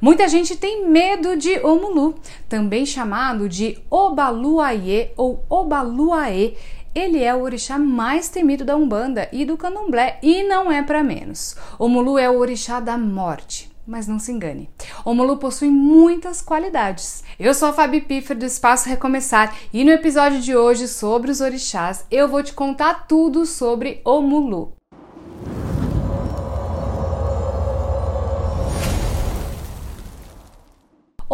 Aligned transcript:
Muita 0.00 0.26
gente 0.28 0.56
tem 0.56 0.88
medo 0.88 1.36
de 1.36 1.58
Omulu, 1.60 2.14
também 2.48 2.86
chamado 2.86 3.46
de 3.46 3.78
Obaluayê 3.90 5.10
ou 5.14 5.44
Obaluaê. 5.46 6.54
Ele 6.94 7.22
é 7.22 7.34
o 7.34 7.42
orixá 7.42 7.78
mais 7.78 8.30
temido 8.30 8.64
da 8.64 8.74
Umbanda 8.74 9.28
e 9.30 9.44
do 9.44 9.58
Candomblé 9.58 10.18
e 10.22 10.42
não 10.42 10.72
é 10.72 10.82
para 10.82 11.04
menos. 11.04 11.54
Omulu 11.78 12.18
é 12.18 12.30
o 12.30 12.38
orixá 12.38 12.80
da 12.80 12.96
morte. 12.96 13.70
Mas 13.86 14.06
não 14.06 14.18
se 14.18 14.32
engane, 14.32 14.70
Omulu 15.04 15.36
possui 15.36 15.68
muitas 15.68 16.40
qualidades. 16.40 17.22
Eu 17.38 17.52
sou 17.52 17.68
a 17.68 17.72
Fabi 17.72 18.00
Piffer 18.00 18.38
do 18.38 18.46
Espaço 18.46 18.88
Recomeçar 18.88 19.54
e 19.72 19.84
no 19.84 19.90
episódio 19.90 20.40
de 20.40 20.56
hoje 20.56 20.88
sobre 20.88 21.30
os 21.30 21.42
orixás 21.42 22.06
eu 22.10 22.26
vou 22.26 22.42
te 22.42 22.54
contar 22.54 23.06
tudo 23.06 23.44
sobre 23.44 24.00
Omulu. 24.04 24.79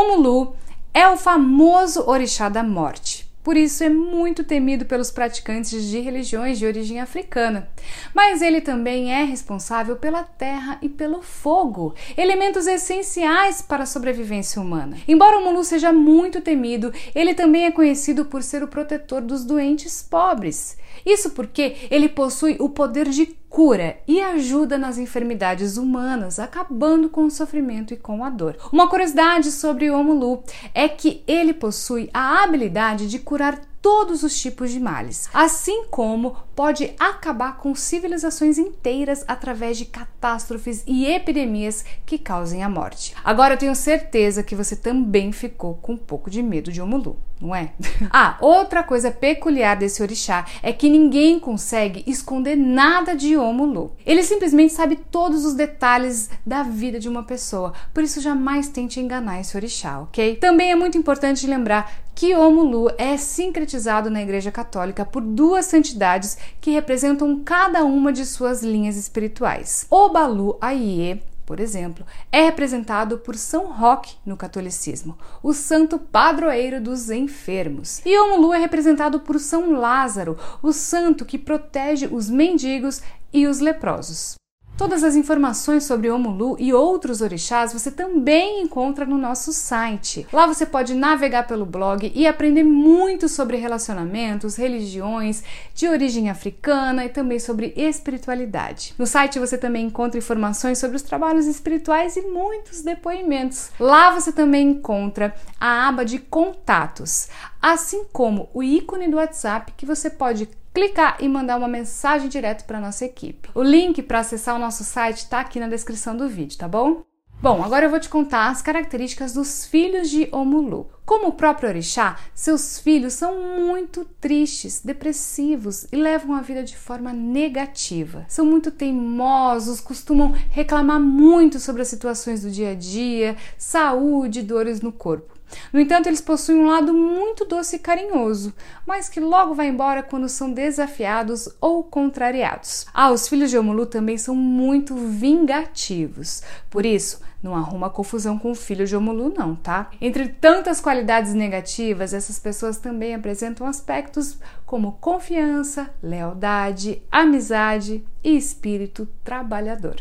Omulu 0.00 0.56
é 0.94 1.06
o 1.10 1.16
famoso 1.18 2.08
orixá 2.08 2.48
da 2.48 2.62
morte. 2.62 3.28
Por 3.42 3.54
isso 3.54 3.84
é 3.84 3.90
muito 3.90 4.42
temido 4.42 4.86
pelos 4.86 5.10
praticantes 5.10 5.84
de 5.84 6.00
religiões 6.00 6.58
de 6.58 6.64
origem 6.64 7.00
africana. 7.00 7.68
Mas 8.14 8.40
ele 8.40 8.62
também 8.62 9.12
é 9.12 9.24
responsável 9.24 9.96
pela 9.96 10.22
terra 10.22 10.78
e 10.80 10.88
pelo 10.88 11.20
fogo, 11.20 11.94
elementos 12.16 12.66
essenciais 12.66 13.60
para 13.60 13.82
a 13.82 13.86
sobrevivência 13.86 14.60
humana. 14.60 14.96
Embora 15.06 15.38
o 15.38 15.44
Mulu 15.44 15.62
seja 15.62 15.92
muito 15.92 16.40
temido, 16.40 16.92
ele 17.14 17.34
também 17.34 17.66
é 17.66 17.70
conhecido 17.70 18.24
por 18.24 18.42
ser 18.42 18.62
o 18.62 18.68
protetor 18.68 19.20
dos 19.20 19.44
doentes 19.44 20.02
pobres. 20.02 20.78
Isso 21.04 21.30
porque 21.30 21.76
ele 21.90 22.08
possui 22.08 22.56
o 22.58 22.70
poder 22.70 23.08
de 23.08 23.26
cura 23.50 23.98
e 24.06 24.20
ajuda 24.20 24.78
nas 24.78 24.96
enfermidades 24.96 25.76
humanas, 25.76 26.38
acabando 26.38 27.10
com 27.10 27.24
o 27.24 27.30
sofrimento 27.30 27.92
e 27.92 27.96
com 27.96 28.24
a 28.24 28.30
dor. 28.30 28.56
Uma 28.72 28.88
curiosidade 28.88 29.50
sobre 29.50 29.90
o 29.90 29.98
Omulu 29.98 30.44
é 30.72 30.88
que 30.88 31.24
ele 31.26 31.52
possui 31.52 32.08
a 32.14 32.44
habilidade 32.44 33.08
de 33.08 33.18
curar 33.18 33.60
todos 33.82 34.22
os 34.22 34.38
tipos 34.40 34.70
de 34.70 34.78
males, 34.78 35.28
assim 35.34 35.84
como 35.90 36.36
pode 36.60 36.92
acabar 36.98 37.56
com 37.56 37.74
civilizações 37.74 38.58
inteiras 38.58 39.24
através 39.26 39.78
de 39.78 39.86
catástrofes 39.86 40.84
e 40.86 41.06
epidemias 41.06 41.86
que 42.04 42.18
causem 42.18 42.62
a 42.62 42.68
morte. 42.68 43.14
Agora 43.24 43.54
eu 43.54 43.58
tenho 43.58 43.74
certeza 43.74 44.42
que 44.42 44.54
você 44.54 44.76
também 44.76 45.32
ficou 45.32 45.76
com 45.76 45.94
um 45.94 45.96
pouco 45.96 46.28
de 46.28 46.42
medo 46.42 46.70
de 46.70 46.82
Omulu, 46.82 47.16
não 47.40 47.54
é? 47.54 47.72
ah, 48.12 48.36
outra 48.42 48.82
coisa 48.82 49.10
peculiar 49.10 49.74
desse 49.74 50.02
orixá 50.02 50.44
é 50.62 50.70
que 50.70 50.90
ninguém 50.90 51.40
consegue 51.40 52.04
esconder 52.06 52.56
nada 52.56 53.16
de 53.16 53.38
Omulu. 53.38 53.96
Ele 54.04 54.22
simplesmente 54.22 54.74
sabe 54.74 54.96
todos 54.96 55.46
os 55.46 55.54
detalhes 55.54 56.28
da 56.44 56.62
vida 56.62 57.00
de 57.00 57.08
uma 57.08 57.22
pessoa, 57.22 57.72
por 57.94 58.04
isso 58.04 58.20
jamais 58.20 58.68
tente 58.68 59.00
enganar 59.00 59.40
esse 59.40 59.56
orixá, 59.56 59.98
ok? 60.00 60.36
Também 60.36 60.72
é 60.72 60.76
muito 60.76 60.98
importante 60.98 61.46
lembrar 61.46 61.90
que 62.20 62.34
Omulu 62.34 62.90
é 62.98 63.16
sincretizado 63.16 64.10
na 64.10 64.20
Igreja 64.20 64.52
Católica 64.52 65.06
por 65.06 65.22
duas 65.22 65.64
santidades 65.64 66.36
que 66.60 66.70
representam 66.70 67.42
cada 67.44 67.84
uma 67.84 68.12
de 68.12 68.24
suas 68.24 68.62
linhas 68.62 68.96
espirituais. 68.96 69.86
Obalu 69.90 70.56
Aie 70.60 71.22
por 71.50 71.58
exemplo, 71.58 72.06
é 72.30 72.42
representado 72.42 73.18
por 73.18 73.34
São 73.34 73.72
Roque 73.72 74.14
no 74.24 74.36
catolicismo, 74.36 75.18
o 75.42 75.52
santo 75.52 75.98
padroeiro 75.98 76.80
dos 76.80 77.10
enfermos. 77.10 78.00
E 78.06 78.16
Omulu 78.20 78.54
é 78.54 78.58
representado 78.58 79.18
por 79.18 79.40
São 79.40 79.72
Lázaro, 79.72 80.38
o 80.62 80.72
santo 80.72 81.24
que 81.24 81.36
protege 81.36 82.06
os 82.06 82.30
mendigos 82.30 83.02
e 83.32 83.48
os 83.48 83.58
leprosos. 83.58 84.39
Todas 84.80 85.04
as 85.04 85.14
informações 85.14 85.84
sobre 85.84 86.10
Omulu 86.10 86.56
e 86.58 86.72
outros 86.72 87.20
orixás 87.20 87.70
você 87.70 87.90
também 87.90 88.62
encontra 88.62 89.04
no 89.04 89.18
nosso 89.18 89.52
site. 89.52 90.26
Lá 90.32 90.46
você 90.46 90.64
pode 90.64 90.94
navegar 90.94 91.46
pelo 91.46 91.66
blog 91.66 92.10
e 92.14 92.26
aprender 92.26 92.62
muito 92.62 93.28
sobre 93.28 93.58
relacionamentos, 93.58 94.56
religiões 94.56 95.44
de 95.74 95.86
origem 95.86 96.30
africana 96.30 97.04
e 97.04 97.10
também 97.10 97.38
sobre 97.38 97.74
espiritualidade. 97.76 98.94
No 98.96 99.06
site 99.06 99.38
você 99.38 99.58
também 99.58 99.84
encontra 99.84 100.16
informações 100.16 100.78
sobre 100.78 100.96
os 100.96 101.02
trabalhos 101.02 101.44
espirituais 101.44 102.16
e 102.16 102.22
muitos 102.22 102.80
depoimentos. 102.80 103.70
Lá 103.78 104.12
você 104.12 104.32
também 104.32 104.70
encontra 104.70 105.34
a 105.60 105.88
aba 105.88 106.06
de 106.06 106.18
contatos, 106.18 107.28
assim 107.60 108.06
como 108.14 108.48
o 108.54 108.62
ícone 108.62 109.08
do 109.08 109.18
WhatsApp 109.18 109.74
que 109.76 109.84
você 109.84 110.08
pode 110.08 110.48
clicar 110.72 111.16
e 111.20 111.28
mandar 111.28 111.56
uma 111.56 111.68
mensagem 111.68 112.28
direto 112.28 112.64
para 112.64 112.80
nossa 112.80 113.04
equipe. 113.04 113.48
O 113.54 113.62
link 113.62 114.02
para 114.02 114.20
acessar 114.20 114.56
o 114.56 114.58
nosso 114.58 114.84
site 114.84 115.18
está 115.18 115.40
aqui 115.40 115.58
na 115.58 115.68
descrição 115.68 116.16
do 116.16 116.28
vídeo, 116.28 116.58
tá 116.58 116.68
bom? 116.68 117.02
Bom, 117.42 117.64
agora 117.64 117.86
eu 117.86 117.90
vou 117.90 117.98
te 117.98 118.10
contar 118.10 118.50
as 118.50 118.60
características 118.60 119.32
dos 119.32 119.64
filhos 119.64 120.10
de 120.10 120.28
Omulu. 120.30 120.90
Como 121.06 121.28
o 121.28 121.32
próprio 121.32 121.70
orixá, 121.70 122.18
seus 122.34 122.78
filhos 122.78 123.14
são 123.14 123.34
muito 123.58 124.04
tristes, 124.20 124.82
depressivos 124.84 125.86
e 125.90 125.96
levam 125.96 126.36
a 126.36 126.42
vida 126.42 126.62
de 126.62 126.76
forma 126.76 127.14
negativa. 127.14 128.26
São 128.28 128.44
muito 128.44 128.70
teimosos, 128.70 129.80
costumam 129.80 130.34
reclamar 130.50 131.00
muito 131.00 131.58
sobre 131.58 131.80
as 131.80 131.88
situações 131.88 132.42
do 132.42 132.50
dia 132.50 132.72
a 132.72 132.74
dia, 132.74 133.34
saúde, 133.56 134.42
dores 134.42 134.82
no 134.82 134.92
corpo. 134.92 135.39
No 135.72 135.80
entanto, 135.80 136.08
eles 136.08 136.20
possuem 136.20 136.58
um 136.58 136.66
lado 136.66 136.92
muito 136.92 137.44
doce 137.44 137.76
e 137.76 137.78
carinhoso, 137.78 138.52
mas 138.86 139.08
que 139.08 139.20
logo 139.20 139.54
vai 139.54 139.68
embora 139.68 140.02
quando 140.02 140.28
são 140.28 140.52
desafiados 140.52 141.48
ou 141.60 141.84
contrariados. 141.84 142.86
Ah, 142.92 143.10
os 143.10 143.28
filhos 143.28 143.50
de 143.50 143.58
Omulu 143.58 143.86
também 143.86 144.18
são 144.18 144.34
muito 144.34 144.94
vingativos. 144.96 146.42
Por 146.68 146.84
isso, 146.84 147.20
não 147.42 147.56
arruma 147.56 147.88
confusão 147.88 148.38
com 148.38 148.50
o 148.50 148.54
filho 148.54 148.86
de 148.86 148.94
Omulu, 148.96 149.32
não, 149.36 149.54
tá? 149.54 149.90
Entre 150.00 150.28
tantas 150.28 150.80
qualidades 150.80 151.32
negativas, 151.34 152.12
essas 152.12 152.38
pessoas 152.38 152.78
também 152.78 153.14
apresentam 153.14 153.66
aspectos 153.66 154.38
como 154.66 154.98
confiança, 155.00 155.90
lealdade, 156.02 157.02
amizade 157.10 158.04
e 158.22 158.36
espírito 158.36 159.08
trabalhador. 159.24 159.96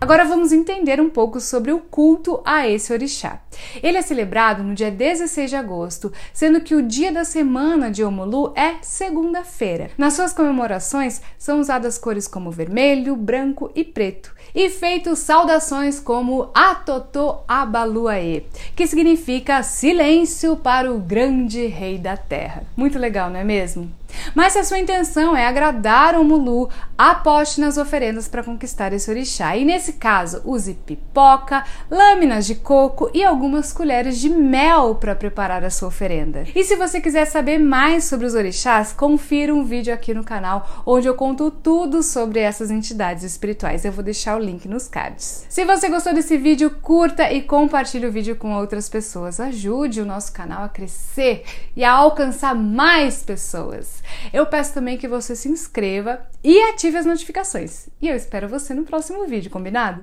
Agora 0.00 0.24
vamos 0.24 0.50
entender 0.50 0.98
um 0.98 1.10
pouco 1.10 1.38
sobre 1.40 1.72
o 1.72 1.78
culto 1.78 2.40
a 2.42 2.66
esse 2.66 2.90
orixá. 2.90 3.38
Ele 3.82 3.98
é 3.98 4.02
celebrado 4.02 4.62
no 4.62 4.74
dia 4.74 4.90
16 4.90 5.50
de 5.50 5.54
agosto, 5.54 6.10
sendo 6.32 6.62
que 6.62 6.74
o 6.74 6.82
dia 6.82 7.12
da 7.12 7.22
semana 7.22 7.90
de 7.90 8.02
Omulu 8.02 8.50
é 8.56 8.76
segunda-feira. 8.80 9.90
Nas 9.98 10.14
suas 10.14 10.32
comemorações 10.32 11.20
são 11.38 11.60
usadas 11.60 11.98
cores 11.98 12.26
como 12.26 12.50
vermelho, 12.50 13.14
branco 13.14 13.70
e 13.74 13.84
preto, 13.84 14.34
e 14.54 14.70
feitos 14.70 15.18
saudações 15.18 16.00
como 16.00 16.50
Atotô 16.54 17.40
Abaluaê, 17.46 18.44
que 18.74 18.86
significa 18.86 19.62
silêncio 19.62 20.56
para 20.56 20.90
o 20.90 20.98
grande 20.98 21.66
rei 21.66 21.98
da 21.98 22.16
terra. 22.16 22.64
Muito 22.74 22.98
legal, 22.98 23.28
não 23.28 23.38
é 23.38 23.44
mesmo? 23.44 23.99
Mas 24.34 24.52
se 24.52 24.58
a 24.58 24.64
sua 24.64 24.78
intenção 24.78 25.36
é 25.36 25.46
agradar 25.46 26.14
o 26.14 26.24
Mulu, 26.24 26.68
aposte 26.96 27.60
nas 27.60 27.78
oferendas 27.78 28.28
para 28.28 28.42
conquistar 28.42 28.92
esse 28.92 29.10
orixá. 29.10 29.56
E 29.56 29.64
nesse 29.64 29.94
caso, 29.94 30.42
use 30.44 30.74
pipoca, 30.74 31.64
lâminas 31.90 32.46
de 32.46 32.54
coco 32.54 33.10
e 33.14 33.24
algumas 33.24 33.72
colheres 33.72 34.18
de 34.18 34.28
mel 34.28 34.94
para 34.94 35.14
preparar 35.14 35.64
a 35.64 35.70
sua 35.70 35.88
oferenda. 35.88 36.44
E 36.54 36.64
se 36.64 36.76
você 36.76 37.00
quiser 37.00 37.24
saber 37.24 37.58
mais 37.58 38.04
sobre 38.04 38.26
os 38.26 38.34
orixás, 38.34 38.92
confira 38.92 39.54
um 39.54 39.64
vídeo 39.64 39.92
aqui 39.92 40.12
no 40.12 40.24
canal 40.24 40.82
onde 40.84 41.08
eu 41.08 41.14
conto 41.14 41.50
tudo 41.50 42.02
sobre 42.02 42.40
essas 42.40 42.70
entidades 42.70 43.24
espirituais. 43.24 43.84
Eu 43.84 43.92
vou 43.92 44.04
deixar 44.04 44.36
o 44.36 44.42
link 44.42 44.68
nos 44.68 44.88
cards. 44.88 45.46
Se 45.48 45.64
você 45.64 45.88
gostou 45.88 46.12
desse 46.12 46.36
vídeo, 46.36 46.70
curta 46.82 47.32
e 47.32 47.42
compartilhe 47.42 48.06
o 48.06 48.12
vídeo 48.12 48.36
com 48.36 48.54
outras 48.54 48.88
pessoas. 48.88 49.40
Ajude 49.40 50.00
o 50.00 50.06
nosso 50.06 50.32
canal 50.32 50.64
a 50.64 50.68
crescer 50.68 51.44
e 51.74 51.84
a 51.84 51.92
alcançar 51.92 52.54
mais 52.54 53.22
pessoas. 53.22 54.02
Eu 54.32 54.46
peço 54.46 54.74
também 54.74 54.96
que 54.96 55.08
você 55.08 55.34
se 55.34 55.48
inscreva 55.48 56.26
e 56.42 56.60
ative 56.70 56.96
as 56.96 57.06
notificações. 57.06 57.88
E 58.00 58.08
eu 58.08 58.14
espero 58.14 58.48
você 58.48 58.72
no 58.74 58.84
próximo 58.84 59.26
vídeo, 59.26 59.50
combinado? 59.50 59.98